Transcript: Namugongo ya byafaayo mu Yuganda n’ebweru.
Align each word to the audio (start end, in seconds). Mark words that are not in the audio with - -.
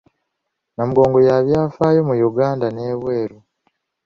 Namugongo 0.75 1.17
ya 1.27 1.35
byafaayo 1.45 1.99
mu 2.09 2.15
Yuganda 2.21 2.65
n’ebweru. 2.75 3.37